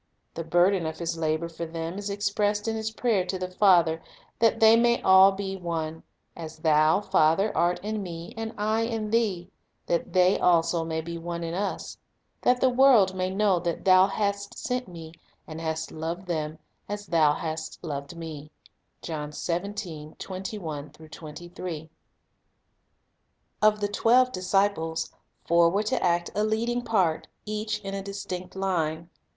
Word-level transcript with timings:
The 0.33 0.43
burden 0.43 0.87
of 0.87 0.97
His 0.97 1.15
labor 1.15 1.47
for 1.47 1.67
them 1.67 1.99
is 1.99 2.09
expressed 2.09 2.67
in 2.67 2.75
His 2.75 2.89
prayer 2.89 3.23
to 3.25 3.37
the 3.37 3.51
Father, 3.51 4.01
"that 4.39 4.59
they 4.59 4.99
all 5.03 5.29
may.be 5.29 5.57
one; 5.57 6.01
as 6.35 6.57
Thou, 6.57 7.01
Father, 7.01 7.55
art 7.55 7.79
in 7.83 8.01
Me, 8.01 8.33
and 8.35 8.51
I 8.57 8.81
in 8.81 9.11
Thee, 9.11 9.51
that 9.85 10.11
they 10.11 10.39
also 10.39 10.83
may 10.83 11.01
be 11.01 11.19
one 11.19 11.43
in 11.43 11.53
Us;... 11.53 11.99
that 12.41 12.59
the 12.59 12.67
world 12.71 13.13
may 13.15 13.29
know 13.29 13.59
that 13.59 13.85
Thou 13.85 14.07
hast 14.07 14.57
sent 14.57 14.87
Me, 14.87 15.11
and 15.45 15.61
hast 15.61 15.91
loved 15.91 16.25
them, 16.25 16.57
as 16.89 17.05
Thou 17.05 17.33
hast 17.35 17.77
loved 17.83 18.15
Me." 18.17 18.49
1 19.07 19.33
Of 19.33 19.35
the 19.37 21.87
twelve 23.93 24.31
disciples, 24.31 25.11
four 25.45 25.69
were 25.69 25.83
to 25.83 26.03
act 26.03 26.31
a 26.33 26.43
leading 26.43 26.81
part, 26.81 27.27
each 27.45 27.79
in 27.81 27.93
a 27.93 28.01
distinct 28.01 28.55
line. 28.55 29.07